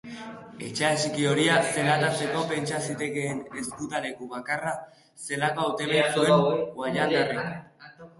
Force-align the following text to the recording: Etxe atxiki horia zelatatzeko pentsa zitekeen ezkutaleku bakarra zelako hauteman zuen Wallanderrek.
Etxe 0.67 0.85
atxiki 0.85 1.25
horia 1.31 1.57
zelatatzeko 1.73 2.39
pentsa 2.51 2.79
zitekeen 2.93 3.41
ezkutaleku 3.63 4.29
bakarra 4.31 4.71
zelako 5.27 5.67
hauteman 5.67 6.09
zuen 6.17 6.35
Wallanderrek. 6.81 7.93